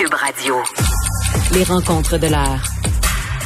[0.00, 0.54] Cube Radio.
[1.52, 2.62] Les rencontres de l'heure.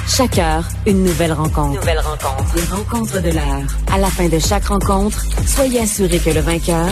[0.06, 1.80] Chaque heure, une nouvelle rencontre.
[1.80, 2.54] Nouvelle rencontre.
[2.54, 3.62] Les rencontres de l'heure.
[3.92, 6.90] À la fin de chaque rencontre, soyez assurés que le vainqueur,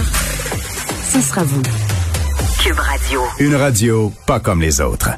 [1.12, 1.62] ce sera vous.
[2.60, 3.20] Cube Radio.
[3.38, 5.10] Une radio pas comme les autres.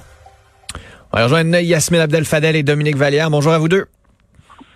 [1.14, 3.30] On va rejoindre Yasmine Abdel-Fadel et Dominique Vallière.
[3.30, 3.86] Bonjour à vous deux.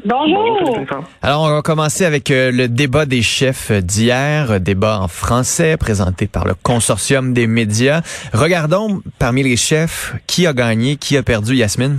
[0.05, 0.79] Bonjour.
[1.23, 5.77] Alors, on va commencer avec euh, le débat des chefs d'hier, euh, débat en français
[5.77, 8.03] présenté par le consortium des médias.
[8.33, 11.99] Regardons parmi les chefs qui a gagné, qui a perdu, Yasmine?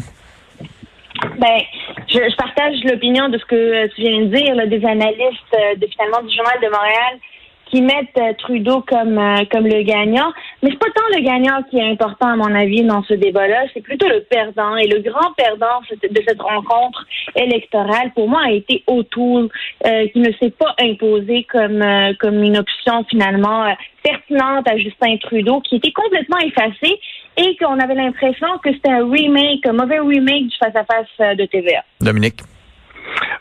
[1.39, 1.59] Ben,
[2.07, 5.53] je, je partage l'opinion de ce que euh, tu viens de dire, là, des analystes
[5.53, 7.19] euh, de finalement du Journal de Montréal
[7.69, 10.31] qui mettent euh, Trudeau comme euh, comme le gagnant.
[10.61, 13.65] Mais c'est pas tant le gagnant qui est important à mon avis dans ce débat-là,
[13.73, 14.75] c'est plutôt le perdant.
[14.77, 17.05] Et le grand perdant de cette rencontre
[17.35, 19.49] électorale, pour moi, a été O'Toole,
[19.85, 23.73] euh, qui ne s'est pas imposé comme euh, comme une option finalement euh,
[24.03, 26.99] pertinente à Justin Trudeau, qui était complètement effacé
[27.37, 31.45] et qu'on avait l'impression que c'était un remake, un mauvais remake du face-à-face euh, de
[31.45, 31.83] TVA.
[32.01, 32.41] Dominique?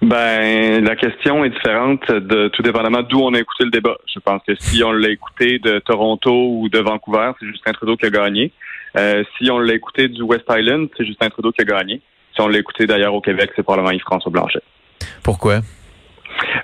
[0.02, 3.96] Ben, la question est différente de tout dépendamment d'où on a écouté le débat.
[4.12, 7.96] Je pense que si on l'a écouté de Toronto ou de Vancouver, c'est Justin Trudeau
[7.96, 8.52] qui a gagné.
[8.96, 12.00] Euh, si on l'a écouté du West Island, c'est Justin Trudeau qui a gagné.
[12.34, 14.62] Si on l'a écouté d'ailleurs au Québec, c'est probablement Yves-François Blanchet.
[15.22, 15.60] Pourquoi?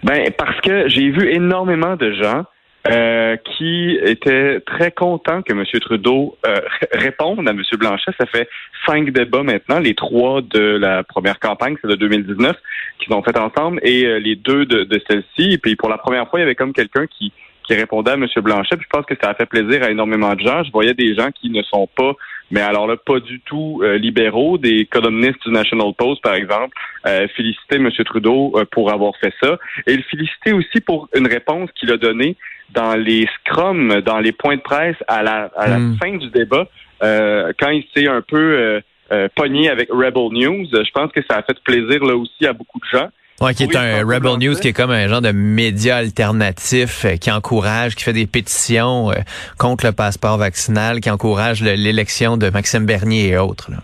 [0.03, 2.45] Ben, parce que j'ai vu énormément de gens
[2.87, 5.65] euh, qui étaient très contents que M.
[5.81, 6.57] Trudeau euh,
[6.93, 7.63] réponde à M.
[7.79, 8.11] Blanchet.
[8.21, 8.47] Ça fait
[8.87, 12.55] cinq débats maintenant, les trois de la première campagne, c'est de 2019,
[12.99, 15.53] qu'ils ont fait ensemble, et euh, les deux de, de celle-ci.
[15.53, 17.33] Et puis pour la première fois, il y avait comme quelqu'un qui
[17.67, 18.27] qui répondait à M.
[18.43, 18.77] Blanchet.
[18.77, 20.63] Puis je pense que ça a fait plaisir à énormément de gens.
[20.65, 22.13] Je voyais des gens qui ne sont pas,
[22.51, 26.77] mais alors là, pas du tout euh, libéraux, des columnistes du National Post, par exemple,
[27.07, 27.91] euh, féliciter M.
[28.05, 29.59] Trudeau euh, pour avoir fait ça.
[29.87, 32.37] Et le féliciter aussi pour une réponse qu'il a donnée
[32.71, 35.97] dans les scrums, dans les points de presse à la, à la Mm.
[35.99, 36.67] fin du débat,
[37.03, 38.81] euh, quand il s'est un peu euh,
[39.13, 40.67] euh, pogné avec Rebel News.
[40.73, 43.09] Je pense que ça a fait plaisir là aussi à beaucoup de gens.
[43.41, 44.39] Ouais, qui est Oui, un Rebel.
[44.39, 48.27] News, qui est comme un genre de média alternatif euh, qui encourage, qui fait des
[48.27, 49.15] pétitions euh,
[49.59, 53.71] contre le passeport vaccinal, qui encourage le- l'élection de Maxime Bernier et autres.
[53.71, 53.79] là.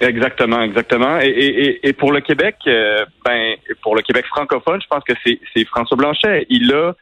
[0.00, 1.18] Exactement, exactement.
[1.20, 5.64] Et, et, pour le Québec, euh, ben pour le Québec francophone, je pense que c'est
[5.66, 6.46] François Blanchet.
[6.48, 6.94] Il a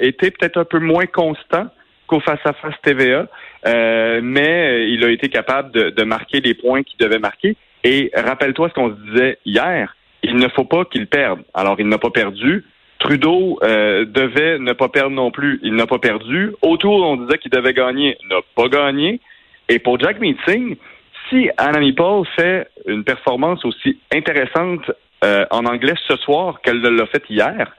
[0.00, 1.66] été peut-être un peu moins constant
[2.06, 3.26] qu'au face-à-face TVA,
[3.66, 7.56] euh, mais il a été capable de, de marquer les points qu'il devait marquer.
[7.84, 11.40] Et rappelle-toi ce qu'on se disait hier, il ne faut pas qu'il perde.
[11.54, 12.64] Alors, il n'a pas perdu.
[12.98, 15.58] Trudeau euh, devait ne pas perdre non plus.
[15.62, 16.52] Il n'a pas perdu.
[16.62, 18.16] Autour, on disait qu'il devait gagner.
[18.22, 19.20] Il n'a pas gagné.
[19.68, 20.76] Et pour Jack Meeting,
[21.28, 24.90] si Anami Paul fait une performance aussi intéressante
[25.24, 27.72] euh, en anglais ce soir qu'elle l'a fait hier,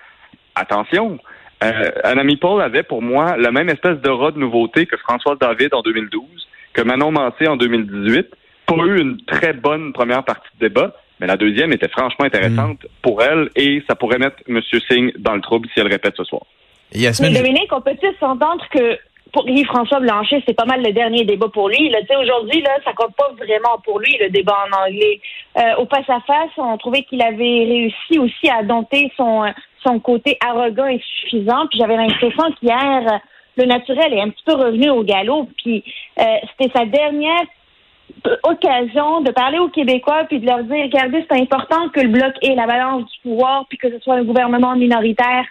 [0.55, 1.19] attention,
[1.63, 5.73] euh, Anami Paul avait pour moi la même espèce d'aura de nouveauté que François David
[5.73, 6.23] en 2012,
[6.73, 8.27] que Manon Mancé en 2018.
[8.65, 12.79] Pas eu une très bonne première partie de débat, mais la deuxième était franchement intéressante
[13.03, 14.59] pour elle et ça pourrait mettre M.
[14.89, 16.41] Singh dans le trouble si elle répète ce soir.
[16.93, 18.97] Mais Dominique, on peut-tu s'entendre que
[19.31, 21.89] pour Yves-François Blanchet, c'est pas mal le dernier débat pour lui.
[21.89, 25.21] Là, Tu sais, aujourd'hui, là, ça compte pas vraiment pour lui, le débat en anglais.
[25.57, 29.51] Euh, au face-à-face, on trouvait qu'il avait réussi aussi à dompter son, euh,
[29.85, 31.67] son côté arrogant et suffisant.
[31.69, 33.17] Puis j'avais l'impression qu'hier, euh,
[33.57, 35.47] le naturel est un petit peu revenu au galop.
[35.63, 35.83] Puis
[36.19, 36.23] euh,
[36.57, 37.45] c'était sa dernière
[38.43, 42.33] occasion de parler aux Québécois puis de leur dire regardez c'est important que le bloc
[42.41, 45.45] ait la balance du pouvoir puis que ce soit un gouvernement minoritaire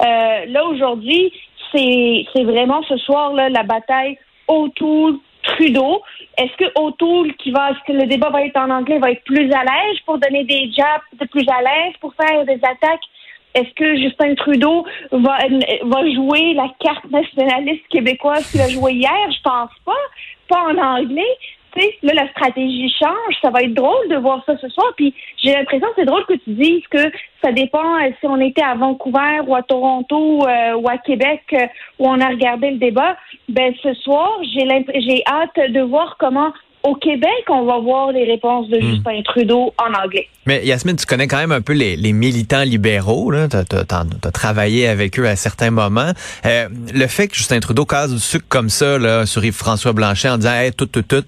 [0.00, 1.32] Euh, là aujourd'hui
[1.72, 4.16] c'est vraiment ce soir là la bataille
[4.48, 6.02] O'Toole Trudeau
[6.38, 9.24] est-ce que O'Toole qui va est-ce que le débat va être en anglais va être
[9.24, 13.06] plus à l'aise pour donner des jabs peut-être plus à l'aise pour faire des attaques?
[13.54, 15.38] Est-ce que Justin Trudeau va,
[15.82, 19.26] va jouer la carte nationaliste québécoise qu'il a joué hier?
[19.28, 20.04] Je pense pas.
[20.48, 21.36] Pas en anglais.
[21.76, 23.34] Sais, là, la stratégie change.
[23.42, 24.92] Ça va être drôle de voir ça ce soir.
[24.96, 27.10] Puis j'ai l'impression que c'est drôle que tu dises que
[27.42, 31.42] ça dépend euh, si on était à Vancouver ou à Toronto euh, ou à Québec
[31.52, 31.66] euh,
[31.98, 33.16] où on a regardé le débat.
[33.48, 38.24] Ben ce soir, j'ai j'ai hâte de voir comment au Québec on va voir les
[38.24, 40.28] réponses de Justin Trudeau en anglais.
[40.46, 43.32] mais Yasmine, tu connais quand même un peu les, les militants libéraux.
[43.50, 46.12] Tu as, travaillé avec eux à certains moments.
[46.46, 50.28] Euh, le fait que Justin Trudeau casse du sucre comme ça là, sur Yves-François Blanchet
[50.28, 51.24] en disant hey, tout, tout, tout,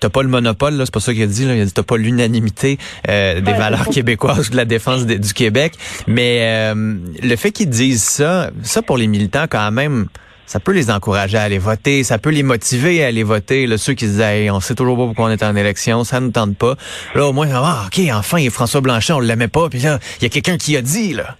[0.00, 1.44] t'as pas le monopole, là, c'est pas ça qu'il a dit.
[1.44, 2.78] Là, il a dit t'as pas l'unanimité
[3.08, 5.74] euh, des Ouais, valeurs québécoises ou de la défense du Québec.
[6.06, 10.06] Mais euh, le fait qu'ils disent ça, ça pour les militants quand même.
[10.46, 13.66] Ça peut les encourager à aller voter, ça peut les motiver à aller voter.
[13.66, 16.04] Là, ceux qui se disent hey, on sait toujours pas pourquoi on est en élection,
[16.04, 16.74] ça nous tente pas.
[17.14, 20.24] Là, au moins, ah, ok, enfin, a François Blanchet, on l'aimait pas, puis là, il
[20.24, 21.36] y a quelqu'un qui a dit là.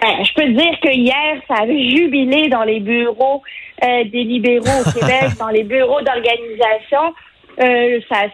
[0.00, 3.42] Ben, je peux te dire que hier, ça avait jubilé dans les bureaux
[3.84, 7.14] euh, des libéraux au Québec, dans les bureaux d'organisation.
[7.62, 8.24] Euh, ça,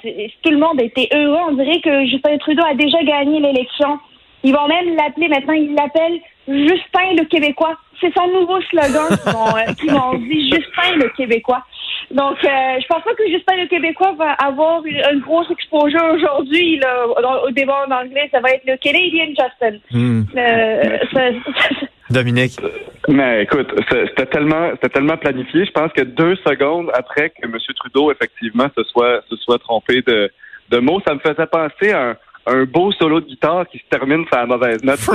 [0.42, 1.40] tout le monde était heureux.
[1.48, 3.98] On dirait que Justin Trudeau a déjà gagné l'élection.
[4.44, 5.54] Ils vont même l'appeler maintenant.
[5.54, 7.76] Ils l'appellent Justin le Québécois.
[8.00, 11.62] C'est son nouveau slogan qu'ils vont, euh, dire Justin le Québécois.
[12.10, 12.48] Donc, euh,
[12.80, 17.06] je pense pas que Justin le Québécois va avoir une, une grosse exposure aujourd'hui là,
[17.08, 18.28] au- débat en anglais.
[18.30, 19.78] Ça va être le Canadian Justin.
[19.90, 20.22] Hmm.
[20.36, 22.60] Euh, ça- Dominique.
[23.08, 25.64] Mais écoute, c'est- c'était tellement, c'était tellement planifié.
[25.64, 27.56] Je pense que deux secondes après que M.
[27.76, 30.30] Trudeau effectivement se soit, se soit trompé de,
[30.70, 32.16] de mots, ça me faisait penser à un,
[32.46, 35.00] un beau solo de guitare qui se termine sur la mauvaise note.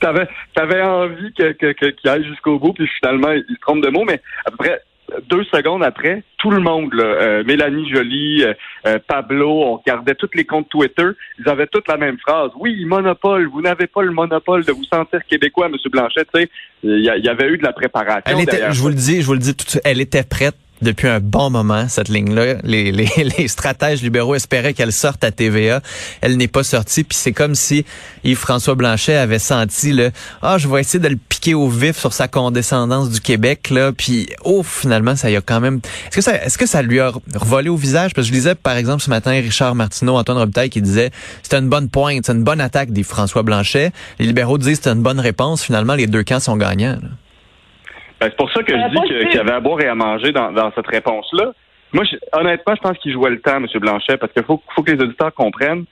[0.00, 3.60] Tu avais, avais envie que, que, que- qu'il aille jusqu'au bout, puis finalement il se
[3.60, 4.82] trompe de mots, mais à peu près
[5.28, 8.52] deux secondes après, tout le monde, là, euh, Mélanie Joly, euh,
[8.86, 11.08] euh, Pablo, on regardait tous les comptes Twitter,
[11.38, 12.50] ils avaient toutes la même phrase.
[12.58, 15.74] Oui, monopole, vous n'avez pas le monopole de vous sentir québécois, M.
[15.90, 16.24] Blanchet.
[16.32, 16.50] Tu sais,
[16.82, 18.22] il y, avait eu de la préparation.
[18.26, 20.00] Elle était, derrière je vous le dis, je vous le dis tout de suite, elle
[20.00, 22.56] était prête depuis un bon moment, cette ligne-là.
[22.64, 25.80] Les, stratèges libéraux espéraient qu'elle sorte à TVA.
[26.20, 27.04] Elle n'est pas sortie.
[27.04, 27.84] Puis c'est comme si
[28.24, 30.10] Yves-François Blanchet avait senti le
[30.42, 33.70] Ah, je vais essayer de le piquer au vif sur sa condescendance du Québec.
[33.70, 33.92] là.
[33.92, 35.80] Puis oh, finalement, ça y a quand même.
[36.08, 38.14] Est-ce que ça est-ce que ça lui a revolé au visage?
[38.14, 41.10] Parce que je lisais, par exemple, ce matin, Richard Martineau, Antoine Robitaille qui disait
[41.42, 43.92] c'était une bonne pointe, c'est une bonne attaque d'Yves-François Blanchet.
[44.18, 45.62] Les libéraux disent c'est une bonne réponse.
[45.62, 46.98] Finalement, les deux camps sont gagnants.
[48.20, 49.28] Ben, c'est pour ça que Euh, je dis que- sûr.
[49.30, 51.52] qu'il y avait à boire et à manger dans, dans cette réponse-là.
[51.92, 53.66] Moi, je- honnêtement, je pense qu'il jouait le temps, M.
[53.76, 55.84] Blanchet, parce qu'il faut, faut que les auditeurs comprennent.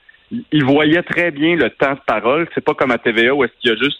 [0.51, 2.47] Il, voyait très bien le temps de parole.
[2.53, 3.99] C'est pas comme à TVA où est-ce qu'il y a juste,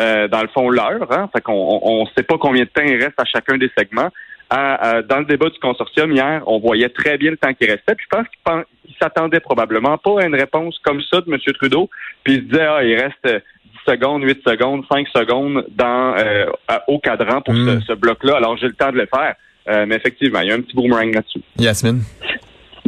[0.00, 1.06] euh, dans le fond, l'heure.
[1.12, 1.30] Hein?
[1.32, 4.08] Fait qu'on on, on sait pas combien de temps il reste à chacun des segments.
[4.50, 7.66] À- à- dans le débat du consortium hier, on voyait très bien le temps qui
[7.66, 7.94] restait.
[7.94, 11.38] Puis je pense qu'il s'attendait probablement pas à une réponse comme ça de M.
[11.54, 11.88] Trudeau.
[12.24, 16.14] Puis il se disait, ah, il reste euh, 10 secondes, 8 secondes, 5 secondes dans
[16.16, 16.46] euh,
[16.88, 17.80] au cadran pour Mm.
[17.80, 18.36] ce, ce bloc-là.
[18.36, 19.34] Alors j'ai le temps de le faire.
[19.68, 21.40] Euh, mais effectivement, il y a un petit boomerang là-dessus.
[21.58, 22.00] Yasmine?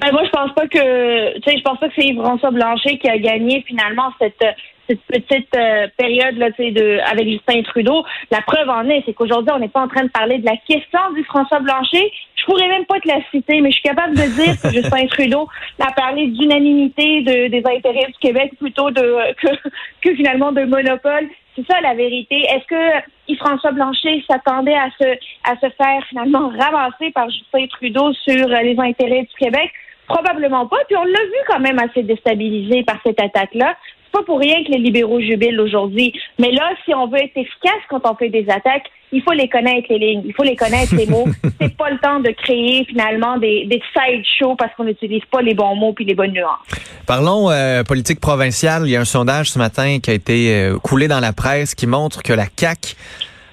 [0.00, 2.96] Ben moi, je pense pas que, tu sais, je pense pas que c'est Yves-François Blanchet
[2.96, 4.42] qui a gagné finalement cette
[4.90, 8.04] cette petite euh, période là, de avec Justin Trudeau.
[8.31, 10.56] La preuve en est, c'est qu'aujourd'hui, on n'est pas en train de parler de la
[10.69, 12.10] question du François Blanchet.
[12.37, 15.06] Je pourrais même pas te la citer, mais je suis capable de dire que Justin
[15.10, 15.48] Trudeau
[15.78, 19.48] a parlé d'unanimité de, des intérêts du Québec plutôt de que,
[20.02, 21.28] que finalement de monopole.
[21.56, 22.37] C'est ça la vérité.
[22.37, 25.08] Est-ce que Yves-François Blanchet s'attendait à se
[25.44, 29.70] à se faire finalement ramasser par Justin Trudeau sur euh, les intérêts du Québec?
[30.06, 30.78] Probablement pas.
[30.88, 33.76] Puis on l'a vu quand même assez déstabilisé par cette attaque-là.
[34.11, 36.12] C'est pas pour rien que les libéraux jubilent aujourd'hui.
[36.39, 39.49] Mais là, si on veut être efficace quand on fait des attaques, il faut les
[39.49, 41.29] connaître les lignes, il faut les connaître les mots.
[41.61, 45.43] C'est pas le temps de créer finalement des, des side shows parce qu'on n'utilise pas
[45.43, 46.59] les bons mots puis les bonnes nuances.
[47.07, 48.83] Parlons euh, politique provinciale.
[48.87, 51.75] Il y a un sondage ce matin qui a été euh, coulé dans la presse
[51.75, 52.95] qui montre que la CAQ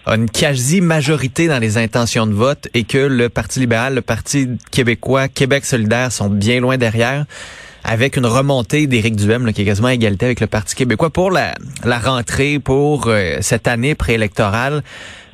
[0.07, 4.47] a une quasi-majorité dans les intentions de vote et que le Parti libéral, le Parti
[4.71, 7.25] québécois, Québec solidaire sont bien loin derrière
[7.87, 11.09] avec une remontée d'Éric Duhem là, qui est quasiment à égalité avec le Parti québécois
[11.09, 11.53] pour la,
[11.85, 14.83] la rentrée, pour euh, cette année préélectorale.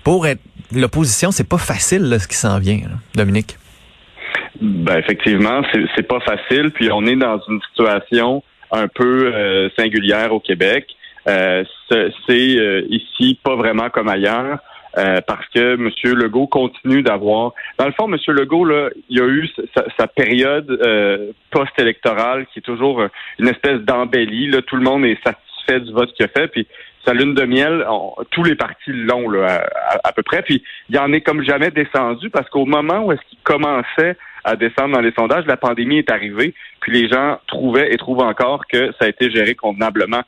[0.04, 0.42] Pour être
[0.72, 2.96] l'opposition, c'est pas facile là, ce qui s'en vient, là.
[3.16, 3.58] Dominique?
[4.62, 5.62] Ben effectivement,
[5.96, 6.72] c'est pas facile.
[6.72, 10.88] Puis on est dans une situation un peu euh, singulière au Québec.
[11.28, 14.60] Euh, c'est, euh, ici pas vraiment comme ailleurs.
[14.98, 15.90] Euh, parce que M.
[16.16, 17.54] Legault continue d'avoir.
[17.78, 18.18] Dans le fond, M.
[18.28, 23.08] Legault, là, il y a eu sa, sa période euh, post-électorale qui est toujours euh,
[23.40, 24.50] une espèce d'embellie.
[24.50, 24.62] Là.
[24.62, 26.48] Tout le monde est satisfait du vote qu'il a fait.
[26.48, 26.68] Puis
[27.06, 27.86] sa lune de miel,
[28.32, 29.62] tous les partis l'ont à-
[30.04, 30.42] à peu près.
[30.42, 34.16] Puis il en est comme jamais descendu parce qu'au moment où est-ce qu'il commençait
[34.46, 38.22] à descendre dans les sondages, la pandémie est arrivée, puis les gens trouvaient et trouvent
[38.24, 40.22] encore que ça a été géré convenablement.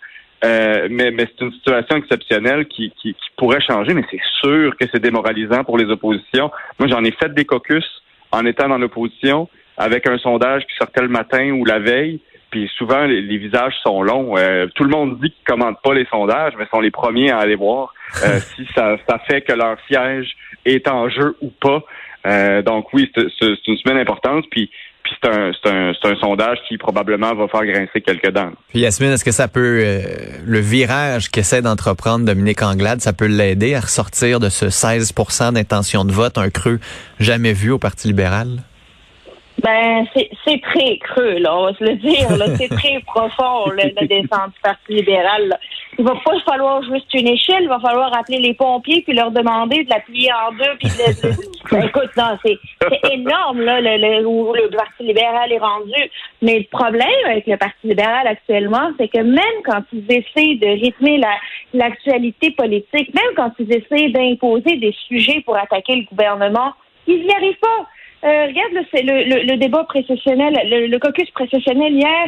[0.44, 4.76] Euh, mais mais c'est une situation exceptionnelle qui, qui, qui pourrait changer, mais c'est sûr
[4.78, 6.52] que c'est démoralisant pour les oppositions.
[6.78, 7.86] Moi, j'en ai fait des caucus
[8.32, 12.20] en étant dans l'opposition avec un sondage qui sortait le matin ou la veille.
[12.52, 14.38] Puis souvent, les, les visages sont longs.
[14.38, 17.40] Euh, tout le monde dit qu'ils commandent pas les sondages, mais sont les premiers à
[17.40, 21.84] aller voir euh, si ça, ça fait que leur siège est en jeu ou pas.
[22.26, 24.46] Euh, donc oui, c'est une semaine importante.
[24.50, 24.70] Puis,
[25.06, 28.50] puis c'est un, c'est un, c'est un sondage qui probablement va faire grincer quelques dents.
[28.70, 30.02] Puis Yasmine, est-ce que ça peut, euh,
[30.44, 36.06] le virage qu'essaie d'entreprendre Dominique Anglade, ça peut l'aider à ressortir de ce 16% d'intention
[36.06, 36.80] de vote, un creux
[37.20, 38.64] jamais vu au Parti libéral?
[39.62, 42.36] Ben, c'est c'est très creux, là, on va se le dire.
[42.36, 42.48] là.
[42.58, 45.48] C'est très profond, là, la descente du Parti libéral.
[45.48, 45.60] là.
[45.98, 49.32] Il va pas falloir juste une échelle, il va falloir appeler les pompiers puis leur
[49.32, 50.76] demander de la plier en deux.
[50.80, 51.36] Puis de, de-
[51.72, 56.12] Ben, écoute, non, c'est c'est énorme, là, le, le- où le Parti libéral est rendu.
[56.42, 60.68] Mais le problème avec le Parti libéral actuellement, c'est que même quand ils essaient de
[60.84, 61.40] rythmer la-
[61.74, 66.74] l'actualité politique, même quand ils essaient d'imposer des sujets pour attaquer le gouvernement,
[67.08, 67.88] ils n'y arrivent pas.
[68.28, 72.28] Euh, regarde, le, le, le débat précessionnel, le, le caucus précessionnel hier.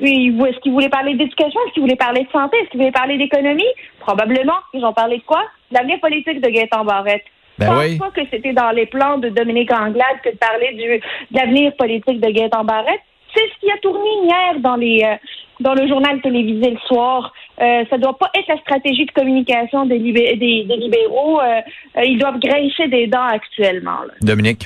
[0.00, 1.60] Est-ce qu'ils voulaient parler d'éducation?
[1.66, 2.56] Est-ce qu'ils voulaient parler de santé?
[2.58, 3.64] Est-ce qu'ils voulaient parler d'économie?
[4.00, 4.58] Probablement.
[4.74, 5.42] Ils ont parlé de quoi?
[5.70, 7.24] De l'avenir politique de Gaëtan Barrette.
[7.58, 7.98] Ben Je pense oui.
[7.98, 10.98] pas que c'était dans les plans de Dominique Anglade que de parler du,
[11.30, 13.00] de l'avenir politique de Gaëtan Barrette.
[13.34, 15.14] C'est ce qui a tourné hier dans les euh,
[15.60, 17.32] dans le journal télévisé le soir.
[17.60, 21.40] Euh, ça doit pas être la stratégie de communication des, libé- des, des libéraux.
[21.40, 21.60] Euh,
[21.98, 24.00] euh, ils doivent grincer des dents actuellement.
[24.06, 24.14] là.
[24.22, 24.64] Dominique?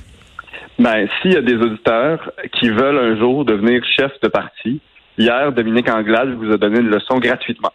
[0.79, 4.81] Ben, s'il y a des auditeurs qui veulent un jour devenir chef de parti,
[5.19, 7.73] hier, Dominique Anglade vous a donné une leçon gratuitement.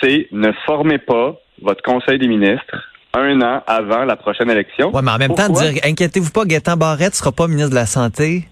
[0.00, 4.94] C'est ne formez pas votre conseil des ministres un an avant la prochaine élection.
[4.94, 7.86] Ouais, mais en même temps, dire, inquiétez-vous pas, Gaétan Barrette sera pas ministre de la
[7.86, 8.48] Santé.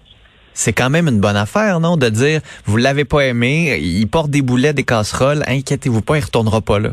[0.53, 1.97] C'est quand même une bonne affaire, non?
[1.97, 6.23] De dire, vous l'avez pas aimé, il porte des boulets, des casseroles, inquiétez-vous pas, il
[6.23, 6.91] retournera pas là.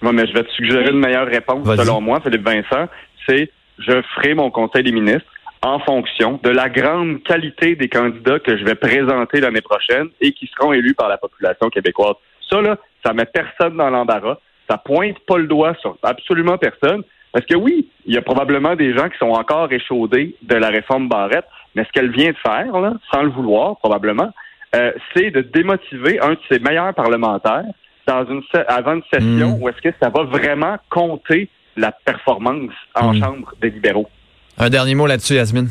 [0.00, 2.88] Moi, mais je vais te suggérer une meilleure réponse, selon moi, Philippe Vincent.
[3.28, 5.26] C'est je ferai mon conseil des ministres
[5.66, 10.30] en fonction de la grande qualité des candidats que je vais présenter l'année prochaine et
[10.32, 12.14] qui seront élus par la population québécoise.
[12.48, 14.38] Ça, là, ça met personne dans l'embarras.
[14.70, 17.02] Ça pointe pas le doigt sur absolument personne.
[17.32, 20.68] Parce que oui, il y a probablement des gens qui sont encore échaudés de la
[20.68, 24.30] réforme Barrette, mais ce qu'elle vient de faire, là, sans le vouloir probablement,
[24.76, 27.64] euh, c'est de démotiver un de ses meilleurs parlementaires
[28.06, 29.60] dans une avant une session Mm.
[29.62, 33.20] où est-ce que ça va vraiment compter la performance en Mm.
[33.20, 34.08] chambre des libéraux.
[34.58, 35.68] Un dernier mot là-dessus, Yasmine?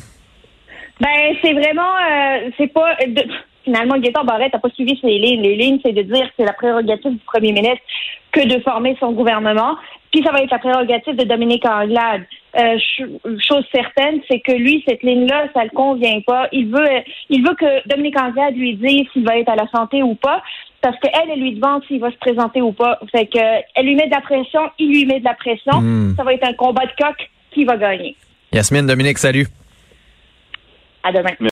[0.99, 2.95] Ben, c'est vraiment, euh, c'est pas.
[3.05, 3.25] de-
[3.63, 5.41] finalement, Gaëtan Barrette n'a pas suivi ses lignes.
[5.41, 7.81] Les lignes, c'est de dire que c'est la prérogative du premier ministre
[8.31, 9.75] que de former son gouvernement.
[10.11, 12.23] Puis ça va être la prérogative de Dominique Anglade.
[12.57, 13.09] Euh, ch-
[13.49, 16.47] chose certaine, c'est que lui, cette ligne-là, ça le convient pas.
[16.53, 16.87] Il veut,
[17.29, 20.41] il veut que Dominique Anglade lui dise s'il va être à la santé ou pas,
[20.81, 22.99] parce qu'elle, elle lui demande s'il va se présenter ou pas.
[23.11, 23.39] Fait que,
[23.75, 25.81] elle lui met de la pression, il lui met de la pression.
[25.81, 26.13] Mm.
[26.15, 28.15] Ça va être un combat de coq qui va gagner.
[28.55, 29.47] Yasmine, Dominique, salut.
[31.03, 31.49] À demain.